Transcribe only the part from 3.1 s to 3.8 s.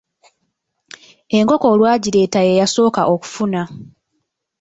okufuna!